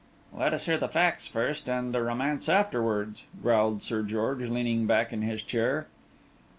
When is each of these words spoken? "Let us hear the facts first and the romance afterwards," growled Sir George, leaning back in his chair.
"Let 0.33 0.51
us 0.51 0.65
hear 0.65 0.79
the 0.79 0.87
facts 0.87 1.27
first 1.27 1.69
and 1.69 1.93
the 1.93 2.01
romance 2.01 2.49
afterwards," 2.49 3.25
growled 3.39 3.83
Sir 3.83 4.01
George, 4.01 4.49
leaning 4.49 4.87
back 4.87 5.13
in 5.13 5.21
his 5.21 5.43
chair. 5.43 5.85